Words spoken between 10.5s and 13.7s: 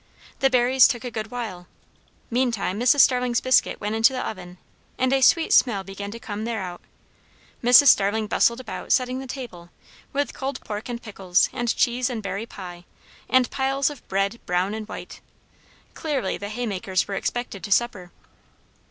pork and pickles, and cheese and berry pie, and